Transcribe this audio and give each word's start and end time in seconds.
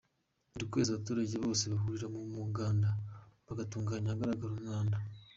Buri 0.53 0.65
kwezi 0.71 0.89
abaturage 0.91 1.35
bose 1.45 1.63
bahurira 1.73 2.07
mu 2.13 2.21
muganda, 2.39 2.89
bagatunganya 3.47 4.07
ahagaragara 4.09 4.53
umwanda. 4.57 4.97